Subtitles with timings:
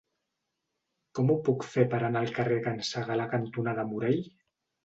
[1.19, 4.21] Com ho puc fer per anar al carrer Can Segalar cantonada Morell?